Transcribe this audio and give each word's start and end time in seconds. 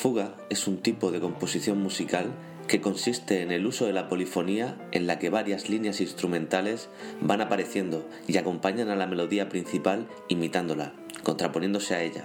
fuga 0.00 0.34
es 0.48 0.66
un 0.66 0.78
tipo 0.78 1.10
de 1.10 1.20
composición 1.20 1.78
musical 1.82 2.32
que 2.66 2.80
consiste 2.80 3.42
en 3.42 3.50
el 3.50 3.66
uso 3.66 3.84
de 3.84 3.92
la 3.92 4.08
polifonía 4.08 4.78
en 4.92 5.06
la 5.06 5.18
que 5.18 5.28
varias 5.28 5.68
líneas 5.68 6.00
instrumentales 6.00 6.88
van 7.20 7.42
apareciendo 7.42 8.08
y 8.26 8.38
acompañan 8.38 8.88
a 8.88 8.96
la 8.96 9.06
melodía 9.06 9.50
principal 9.50 10.08
imitándola, 10.28 10.94
contraponiéndose 11.22 11.94
a 11.94 12.02
ella, 12.02 12.24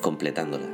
completándola. 0.00 0.66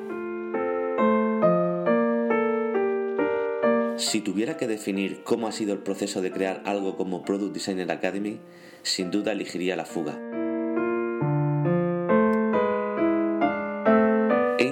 Si 3.98 4.22
tuviera 4.22 4.56
que 4.56 4.66
definir 4.66 5.22
cómo 5.24 5.48
ha 5.48 5.52
sido 5.52 5.74
el 5.74 5.80
proceso 5.80 6.22
de 6.22 6.32
crear 6.32 6.62
algo 6.64 6.96
como 6.96 7.26
Product 7.26 7.52
Designer 7.52 7.92
Academy, 7.92 8.40
sin 8.82 9.10
duda 9.10 9.32
elegiría 9.32 9.76
la 9.76 9.84
fuga. 9.84 10.27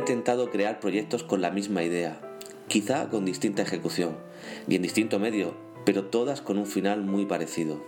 Intentado 0.06 0.50
crear 0.50 0.78
proyectos 0.78 1.24
con 1.24 1.42
la 1.42 1.50
misma 1.50 1.82
idea, 1.82 2.20
quizá 2.68 3.08
con 3.08 3.24
distinta 3.24 3.62
ejecución 3.62 4.16
y 4.68 4.76
en 4.76 4.82
distinto 4.82 5.18
medio, 5.18 5.56
pero 5.84 6.04
todas 6.04 6.40
con 6.40 6.58
un 6.58 6.66
final 6.66 7.02
muy 7.02 7.26
parecido. 7.26 7.82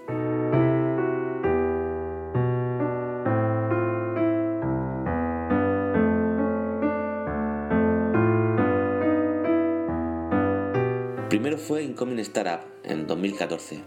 Primero 11.28 11.56
fue 11.56 11.84
Incoming 11.84 12.18
Startup 12.18 12.66
en 12.82 13.06
2014, 13.06 13.78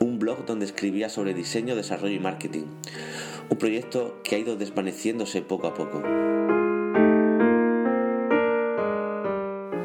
un 0.00 0.18
blog 0.18 0.44
donde 0.44 0.64
escribía 0.64 1.08
sobre 1.08 1.34
diseño, 1.34 1.76
desarrollo 1.76 2.16
y 2.16 2.18
marketing, 2.18 2.64
un 3.48 3.58
proyecto 3.58 4.20
que 4.24 4.34
ha 4.34 4.38
ido 4.40 4.56
desvaneciéndose 4.56 5.40
poco 5.40 5.68
a 5.68 5.74
poco. 5.74 6.02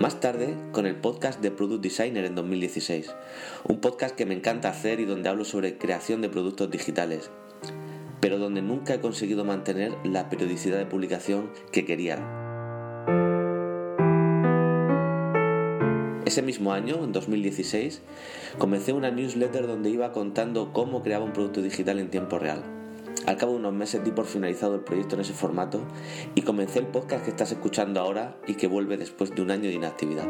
Más 0.02 0.20
tarde, 0.20 0.58
con 0.72 0.88
el 0.88 0.96
podcast 0.96 1.42
de 1.42 1.52
Product 1.52 1.84
Designer 1.84 2.26
en 2.26 2.34
2016, 2.34 3.14
un 3.66 3.80
podcast 3.82 4.16
que 4.16 4.26
me 4.26 4.34
encanta 4.34 4.68
hacer 4.68 5.00
y 5.00 5.06
donde 5.06 5.30
hablo 5.30 5.46
sobre 5.46 5.78
creación 5.78 6.24
de 6.24 6.30
productos 6.30 6.72
digitales, 6.72 7.30
pero 8.20 8.40
donde 8.40 8.64
nunca 8.64 8.96
he 8.96 9.00
conseguido 9.00 9.46
mantener 9.46 9.94
la 10.04 10.28
periodicidad 10.28 10.80
de 10.80 10.88
publicación 10.88 11.52
que 11.72 11.86
quería. 11.86 12.16
Ese 16.26 16.42
mismo 16.42 16.74
año, 16.74 17.04
en 17.04 17.12
2016, 17.12 18.02
comencé 18.58 18.94
una 18.94 19.12
newsletter 19.12 19.68
donde 19.68 19.92
iba 19.92 20.14
contando 20.14 20.74
cómo 20.74 21.04
creaba 21.04 21.26
un 21.26 21.34
producto 21.34 21.62
digital 21.62 22.00
en 22.00 22.10
tiempo 22.10 22.40
real. 22.40 22.81
Al 23.28 23.38
cabo 23.38 23.54
de 23.54 23.60
unos 23.60 23.74
meses 23.74 24.04
di 24.04 24.12
por 24.12 24.26
finalizado 24.26 24.76
el 24.76 24.82
proyecto 24.82 25.16
en 25.16 25.22
ese 25.22 25.34
formato 25.34 25.82
y 26.34 26.42
comencé 26.42 26.80
el 26.80 26.88
podcast 26.88 27.24
que 27.24 27.30
estás 27.30 27.52
escuchando 27.52 28.00
ahora 28.00 28.38
y 28.48 28.56
que 28.56 28.68
vuelve 28.68 28.98
después 28.98 29.36
de 29.36 29.42
un 29.44 29.52
año 29.52 29.70
de 29.70 29.74
inactividad. 29.74 30.28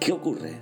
¿Qué 0.00 0.12
ocurre? 0.12 0.60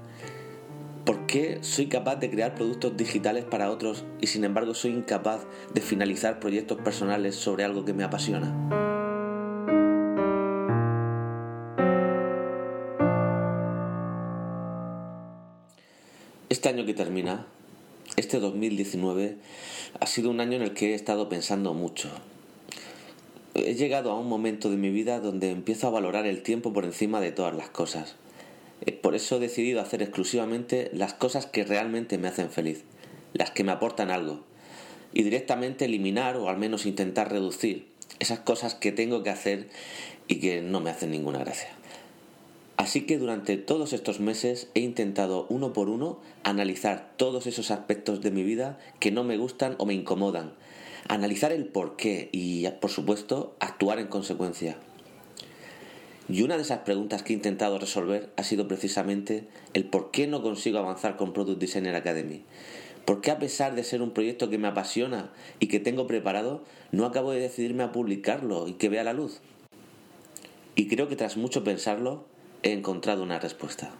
¿Por 1.06 1.25
qué 1.25 1.59
soy 1.62 1.87
capaz 1.87 2.16
de 2.16 2.31
crear 2.31 2.54
productos 2.54 2.94
digitales 2.94 3.47
para 3.47 3.71
otros 3.71 4.04
y 4.21 4.27
sin 4.27 4.44
embargo 4.44 4.75
soy 4.75 4.91
incapaz 4.91 5.47
de 5.72 5.81
finalizar 5.81 6.41
proyectos 6.41 6.78
personales 6.83 7.37
sobre 7.37 7.65
algo 7.65 7.87
que 7.87 7.94
me 7.94 8.04
apasiona? 8.04 8.88
Este 16.50 16.70
año 16.70 16.86
que 16.86 16.94
termina, 16.94 17.44
este 18.16 18.41
2019, 18.41 19.36
ha 20.00 20.06
sido 20.06 20.31
un 20.31 20.41
año 20.41 20.56
en 20.56 20.62
el 20.62 20.72
que 20.72 20.92
he 20.92 20.94
estado 20.94 21.28
pensando 21.28 21.75
mucho. 21.75 22.09
He 23.53 23.75
llegado 23.75 24.10
a 24.10 24.19
un 24.19 24.31
momento 24.31 24.70
de 24.70 24.78
mi 24.78 24.88
vida 24.88 25.20
donde 25.20 25.50
empiezo 25.50 25.86
a 25.86 25.91
valorar 25.91 26.25
el 26.25 26.42
tiempo 26.42 26.72
por 26.72 26.86
encima 26.86 27.20
de 27.20 27.32
todas 27.32 27.54
las 27.54 27.69
cosas. 27.69 28.16
Eh, 28.86 28.92
por 28.92 29.14
eso 29.14 29.36
he 29.36 29.41
decidido 29.41 29.82
hacer 29.82 30.00
exclusivamente 30.00 30.91
las 30.94 31.12
cosas 31.12 31.44
que 31.44 31.64
realmente 31.64 32.16
me 32.16 32.28
hacen 32.28 32.48
feliz, 32.48 32.82
las 33.34 33.50
que 33.50 33.62
me 33.62 33.72
aportan 33.72 34.10
algo, 34.10 34.41
y 35.12 35.25
directamente 35.25 35.84
eliminar 35.84 36.36
o 36.36 36.48
al 36.48 36.56
menos 36.56 36.86
intentar 36.86 37.30
reducir 37.30 37.88
esas 38.20 38.38
cosas 38.38 38.75
que 38.75 38.91
tengo 38.91 39.22
que 39.22 39.28
hacer 39.28 39.69
y 40.28 40.36
que 40.36 40.62
no 40.62 40.80
me 40.80 40.88
hacen 40.88 41.10
ninguna 41.10 41.41
gracia. 41.41 41.78
Así 42.78 43.06
que 43.06 43.19
durante 43.19 43.56
todos 43.56 43.93
estos 43.93 44.21
meses 44.21 44.71
he 44.75 44.81
intentado 44.81 45.47
uno 45.49 45.72
por 45.72 45.89
uno 45.89 46.21
analizar 46.44 47.12
todos 47.16 47.49
esos 47.49 47.72
aspectos 47.72 48.21
de 48.21 48.31
mi 48.31 48.44
vida 48.44 48.78
que 49.00 49.11
no 49.11 49.25
me 49.25 49.37
gustan 49.37 49.75
o 49.78 49.84
me 49.84 49.94
incomodan, 49.94 50.53
analizar 51.09 51.50
el 51.50 51.66
por 51.66 51.97
qué 51.97 52.28
y, 52.31 52.69
por 52.81 52.91
supuesto, 52.91 53.56
actuar 53.59 53.99
en 53.99 54.06
consecuencia. 54.06 54.78
Y 56.28 56.43
una 56.43 56.55
de 56.55 56.62
esas 56.62 56.78
preguntas 56.81 57.25
que 57.25 57.33
he 57.33 57.37
intentado 57.37 57.81
resolver 57.81 58.31
ha 58.37 58.44
sido 58.44 58.69
precisamente 58.69 59.49
el 59.75 59.84
por 59.84 60.12
qué 60.12 60.28
no 60.28 60.41
consigo 60.41 60.78
avanzar 60.78 61.16
con 61.16 61.33
Product 61.33 61.60
Designer 61.60 61.97
Academy. 61.97 62.45
¿Por 63.05 63.22
qué 63.22 63.33
a 63.33 63.41
pesar 63.41 63.75
de 63.75 63.83
ser 63.83 64.03
un 64.03 64.12
proyecto 64.12 64.50
que 64.50 64.59
me 64.59 64.69
apasiona 64.69 65.33
y 65.59 65.66
que 65.66 65.81
tengo 65.81 66.06
preparado, 66.06 66.62
no 66.93 67.06
acabo 67.06 67.33
de 67.33 67.41
decidirme 67.41 67.83
a 67.83 67.91
publicarlo 67.91 68.69
y 68.69 68.75
que 68.75 68.89
vea 68.89 69.03
la 69.03 69.15
luz? 69.15 69.41
Y 70.77 70.87
creo 70.87 71.09
que 71.09 71.16
tras 71.16 71.37
mucho 71.37 71.65
pensarlo, 71.65 72.27
he 72.63 72.73
encontrado 72.73 73.23
una 73.23 73.39
respuesta. 73.39 73.91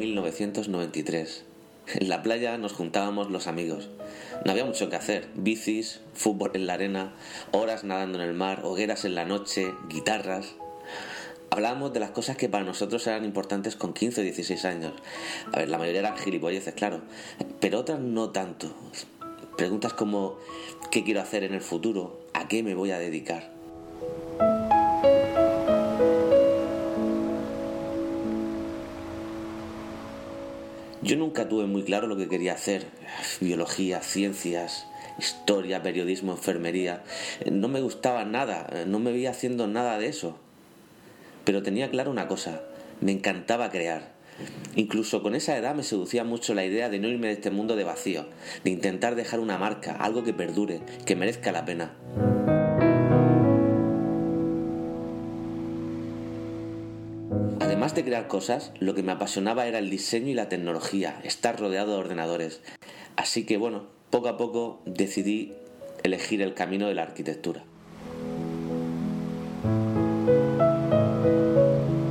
1993. 0.00 1.44
En 1.96 2.08
la 2.08 2.22
playa 2.22 2.56
nos 2.56 2.72
juntábamos 2.72 3.30
los 3.30 3.46
amigos. 3.46 3.90
No 4.46 4.52
había 4.52 4.64
mucho 4.64 4.88
que 4.88 4.96
hacer. 4.96 5.28
Bicis, 5.34 6.00
fútbol 6.14 6.52
en 6.54 6.66
la 6.66 6.74
arena, 6.74 7.12
horas 7.52 7.84
nadando 7.84 8.20
en 8.20 8.26
el 8.26 8.34
mar, 8.34 8.62
hogueras 8.64 9.04
en 9.04 9.14
la 9.14 9.26
noche, 9.26 9.74
guitarras. 9.90 10.54
Hablábamos 11.50 11.92
de 11.92 12.00
las 12.00 12.12
cosas 12.12 12.38
que 12.38 12.48
para 12.48 12.64
nosotros 12.64 13.06
eran 13.06 13.26
importantes 13.26 13.76
con 13.76 13.92
15 13.92 14.22
o 14.22 14.24
16 14.24 14.64
años. 14.64 14.94
A 15.52 15.58
ver, 15.58 15.68
la 15.68 15.76
mayoría 15.76 16.00
eran 16.00 16.16
gilipolleces, 16.16 16.72
claro, 16.72 17.02
pero 17.60 17.80
otras 17.80 18.00
no 18.00 18.30
tanto. 18.30 18.74
Preguntas 19.58 19.92
como 19.92 20.38
¿qué 20.90 21.04
quiero 21.04 21.20
hacer 21.20 21.44
en 21.44 21.52
el 21.52 21.60
futuro? 21.60 22.20
¿A 22.32 22.48
qué 22.48 22.62
me 22.62 22.74
voy 22.74 22.92
a 22.92 22.98
dedicar? 22.98 23.59
Yo 31.02 31.16
nunca 31.16 31.48
tuve 31.48 31.66
muy 31.66 31.82
claro 31.82 32.06
lo 32.06 32.16
que 32.16 32.28
quería 32.28 32.52
hacer. 32.52 32.84
Biología, 33.40 34.00
ciencias, 34.02 34.86
historia, 35.18 35.82
periodismo, 35.82 36.32
enfermería. 36.32 37.02
No 37.50 37.68
me 37.68 37.80
gustaba 37.80 38.24
nada, 38.26 38.84
no 38.86 38.98
me 38.98 39.10
veía 39.10 39.30
haciendo 39.30 39.66
nada 39.66 39.98
de 39.98 40.08
eso. 40.08 40.36
Pero 41.44 41.62
tenía 41.62 41.90
claro 41.90 42.10
una 42.10 42.28
cosa, 42.28 42.60
me 43.00 43.12
encantaba 43.12 43.70
crear. 43.70 44.12
Incluso 44.76 45.22
con 45.22 45.34
esa 45.34 45.56
edad 45.56 45.74
me 45.74 45.82
seducía 45.82 46.22
mucho 46.22 46.54
la 46.54 46.64
idea 46.64 46.90
de 46.90 46.98
no 46.98 47.08
irme 47.08 47.28
de 47.28 47.34
este 47.34 47.50
mundo 47.50 47.76
de 47.76 47.84
vacío, 47.84 48.26
de 48.64 48.70
intentar 48.70 49.14
dejar 49.14 49.40
una 49.40 49.58
marca, 49.58 49.96
algo 49.96 50.22
que 50.22 50.34
perdure, 50.34 50.80
que 51.06 51.16
merezca 51.16 51.50
la 51.50 51.64
pena. 51.64 51.94
Además 57.80 57.96
de 57.96 58.04
crear 58.04 58.28
cosas, 58.28 58.72
lo 58.78 58.94
que 58.94 59.02
me 59.02 59.12
apasionaba 59.12 59.66
era 59.66 59.78
el 59.78 59.88
diseño 59.88 60.28
y 60.28 60.34
la 60.34 60.50
tecnología, 60.50 61.18
estar 61.24 61.58
rodeado 61.58 61.92
de 61.92 61.98
ordenadores. 61.98 62.60
Así 63.16 63.46
que 63.46 63.56
bueno, 63.56 63.86
poco 64.10 64.28
a 64.28 64.36
poco 64.36 64.82
decidí 64.84 65.54
elegir 66.02 66.42
el 66.42 66.52
camino 66.52 66.88
de 66.88 66.94
la 66.94 67.04
arquitectura. 67.04 67.64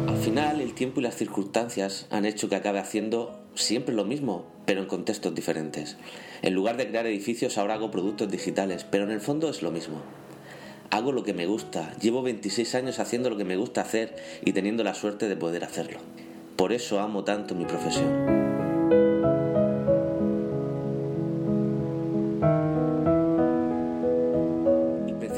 Al 0.08 0.18
final, 0.18 0.60
el 0.60 0.74
tiempo 0.74 1.02
y 1.02 1.04
las 1.04 1.16
circunstancias 1.16 2.08
han 2.10 2.26
hecho 2.26 2.50
que 2.50 2.56
acabe 2.56 2.80
haciendo 2.80 3.40
siempre 3.54 3.94
lo 3.94 4.06
mismo, 4.06 4.48
pero 4.66 4.82
en 4.82 4.88
contextos 4.88 5.36
diferentes. 5.36 5.98
En 6.42 6.56
lugar 6.56 6.78
de 6.78 6.88
crear 6.88 7.06
edificios, 7.06 7.60
ahora 7.60 7.76
hago 7.76 7.92
productos 7.92 8.32
digitales, 8.32 8.88
pero 8.90 9.04
en 9.04 9.12
el 9.12 9.22
fondo 9.22 9.48
es 9.52 9.62
lo 9.62 9.70
mismo 9.70 10.02
hago 10.92 11.12
lo 11.12 11.24
que 11.24 11.34
me 11.34 11.46
gusta, 11.46 11.94
llevo 12.00 12.22
26 12.22 12.76
años 12.76 13.00
haciendo 13.00 13.30
lo 13.30 13.38
que 13.38 13.46
me 13.46 13.58
gusta 13.58 13.82
hacer 13.82 14.16
y 14.44 14.54
teniendo 14.54 14.84
la 14.84 14.94
suerte 14.94 15.28
de 15.28 15.36
poder 15.36 15.64
hacerlo. 15.64 16.00
Por 16.56 16.74
eso 16.74 17.00
amo 17.00 17.24
tanto 17.24 17.56
mi 17.56 17.66
profesión. 17.66 18.40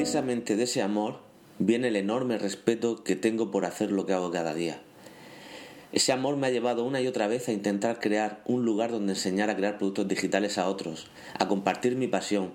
precisamente 0.02 0.56
de 0.56 0.64
ese 0.64 0.82
amor 0.82 1.20
viene 1.58 1.88
el 1.88 1.96
enorme 1.96 2.36
respeto 2.36 3.04
que 3.04 3.14
tengo 3.14 3.50
por 3.50 3.64
hacer 3.64 3.92
lo 3.92 4.04
que 4.04 4.12
hago 4.12 4.30
cada 4.32 4.52
día. 4.52 4.82
Ese 5.92 6.12
amor 6.12 6.36
me 6.36 6.48
ha 6.48 6.50
llevado 6.50 6.84
una 6.84 7.00
y 7.00 7.06
otra 7.06 7.28
vez 7.28 7.48
a 7.48 7.52
intentar 7.52 8.00
crear 8.00 8.42
un 8.44 8.64
lugar 8.64 8.90
donde 8.90 9.12
enseñar 9.12 9.48
a 9.48 9.56
crear 9.56 9.78
productos 9.78 10.08
digitales 10.08 10.58
a 10.58 10.68
otros, 10.68 11.06
a 11.38 11.46
compartir 11.46 11.94
mi 11.94 12.08
pasión, 12.08 12.52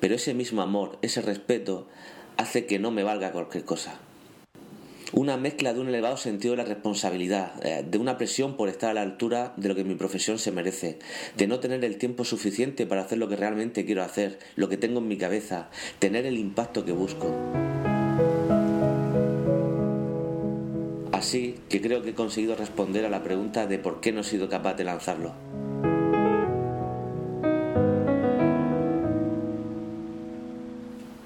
pero 0.00 0.14
ese 0.14 0.32
mismo 0.32 0.62
amor, 0.62 0.98
ese 1.02 1.20
respeto, 1.20 1.86
hace 2.36 2.66
que 2.66 2.78
no 2.78 2.90
me 2.90 3.02
valga 3.02 3.32
cualquier 3.32 3.64
cosa. 3.64 3.98
Una 5.12 5.36
mezcla 5.36 5.72
de 5.72 5.80
un 5.80 5.88
elevado 5.88 6.16
sentido 6.16 6.52
de 6.52 6.62
la 6.62 6.68
responsabilidad, 6.68 7.64
eh, 7.64 7.84
de 7.88 7.98
una 7.98 8.18
presión 8.18 8.56
por 8.56 8.68
estar 8.68 8.90
a 8.90 8.94
la 8.94 9.02
altura 9.02 9.54
de 9.56 9.68
lo 9.68 9.74
que 9.76 9.84
mi 9.84 9.94
profesión 9.94 10.38
se 10.38 10.50
merece, 10.50 10.98
de 11.36 11.46
no 11.46 11.60
tener 11.60 11.84
el 11.84 11.96
tiempo 11.96 12.24
suficiente 12.24 12.86
para 12.86 13.02
hacer 13.02 13.18
lo 13.18 13.28
que 13.28 13.36
realmente 13.36 13.84
quiero 13.84 14.02
hacer, 14.02 14.40
lo 14.56 14.68
que 14.68 14.76
tengo 14.76 14.98
en 14.98 15.08
mi 15.08 15.16
cabeza, 15.16 15.70
tener 16.00 16.26
el 16.26 16.38
impacto 16.38 16.84
que 16.84 16.92
busco. 16.92 17.32
Así 21.12 21.54
que 21.68 21.80
creo 21.80 22.02
que 22.02 22.10
he 22.10 22.14
conseguido 22.14 22.56
responder 22.56 23.06
a 23.06 23.10
la 23.10 23.22
pregunta 23.22 23.66
de 23.66 23.78
por 23.78 24.00
qué 24.00 24.12
no 24.12 24.20
he 24.20 24.24
sido 24.24 24.48
capaz 24.48 24.74
de 24.74 24.84
lanzarlo. 24.84 25.34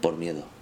Por 0.00 0.16
miedo. 0.16 0.59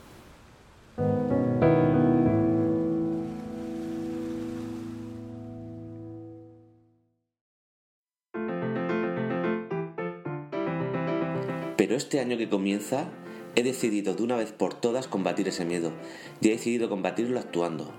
Pero 11.79 11.95
este 11.95 12.19
año 12.19 12.37
que 12.37 12.49
comienza, 12.49 13.09
he 13.55 13.63
decidido 13.63 14.17
de 14.17 14.25
una 14.25 14.35
vez 14.35 14.51
por 14.51 14.75
todas 14.75 15.07
combatir 15.07 15.47
ese 15.47 15.65
miedo 15.65 15.93
y 16.41 16.49
he 16.49 16.51
decidido 16.51 16.89
combatirlo 16.89 17.39
actuando, 17.39 17.95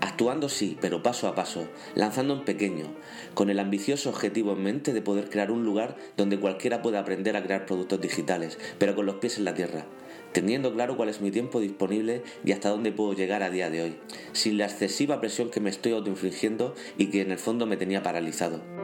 Actuando 0.00 0.48
sí, 0.48 0.78
pero 0.80 1.02
paso 1.02 1.28
a 1.28 1.34
paso, 1.34 1.68
lanzando 1.94 2.34
en 2.34 2.44
pequeño, 2.44 2.86
con 3.34 3.50
el 3.50 3.60
ambicioso 3.60 4.08
objetivo 4.08 4.52
en 4.52 4.62
mente 4.62 4.94
de 4.94 5.02
poder 5.02 5.28
crear 5.28 5.50
un 5.50 5.62
lugar 5.62 5.96
donde 6.16 6.40
cualquiera 6.40 6.82
pueda 6.82 7.00
aprender 7.00 7.36
a 7.36 7.42
crear 7.42 7.66
productos 7.66 8.00
digitales, 8.00 8.58
pero 8.78 8.96
con 8.96 9.06
los 9.06 9.16
pies 9.16 9.38
en 9.38 9.44
la 9.44 9.54
tierra, 9.54 9.84
teniendo 10.32 10.72
claro 10.72 10.96
cuál 10.96 11.10
es 11.10 11.20
mi 11.20 11.30
tiempo 11.30 11.60
disponible 11.60 12.22
y 12.44 12.52
hasta 12.52 12.70
dónde 12.70 12.92
puedo 12.92 13.12
llegar 13.12 13.42
a 13.42 13.50
día 13.50 13.70
de 13.70 13.82
hoy, 13.82 13.96
sin 14.32 14.56
la 14.56 14.64
excesiva 14.64 15.20
presión 15.20 15.50
que 15.50 15.60
me 15.60 15.70
estoy 15.70 15.92
autoinfligiendo 15.92 16.74
y 16.96 17.10
que 17.10 17.20
en 17.20 17.30
el 17.30 17.38
fondo 17.38 17.66
me 17.66 17.76
tenía 17.76 18.02
paralizado. 18.02 18.79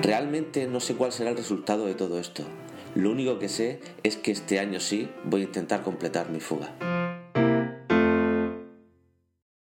Realmente 0.00 0.66
no 0.66 0.80
sé 0.80 0.94
cuál 0.94 1.12
será 1.12 1.30
el 1.30 1.36
resultado 1.36 1.86
de 1.86 1.94
todo 1.94 2.20
esto. 2.20 2.44
Lo 2.94 3.10
único 3.10 3.38
que 3.38 3.48
sé 3.48 3.80
es 4.02 4.16
que 4.16 4.30
este 4.30 4.60
año 4.60 4.80
sí 4.80 5.08
voy 5.24 5.42
a 5.42 5.44
intentar 5.44 5.82
completar 5.82 6.30
mi 6.30 6.40
fuga. 6.40 6.87